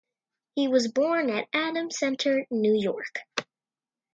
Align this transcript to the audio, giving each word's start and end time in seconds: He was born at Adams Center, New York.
He 0.55 0.67
was 0.67 0.91
born 0.91 1.29
at 1.29 1.47
Adams 1.53 1.99
Center, 1.99 2.47
New 2.49 2.73
York. 2.73 3.19